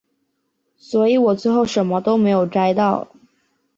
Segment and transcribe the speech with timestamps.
[0.79, 3.09] 所以我最后什么都没有摘到